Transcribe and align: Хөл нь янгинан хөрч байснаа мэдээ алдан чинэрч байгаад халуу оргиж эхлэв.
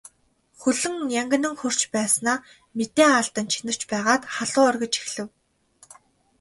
Хөл 0.61 0.79
нь 0.93 1.09
янгинан 1.21 1.55
хөрч 1.61 1.81
байснаа 1.93 2.37
мэдээ 2.77 3.09
алдан 3.19 3.47
чинэрч 3.53 3.81
байгаад 3.91 4.23
халуу 4.35 4.65
оргиж 4.69 4.93
эхлэв. 5.03 5.27